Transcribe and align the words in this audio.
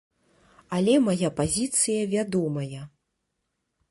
Але 0.77 0.93
мая 1.07 1.29
пазіцыя 1.41 2.01
вядомая. 2.15 2.81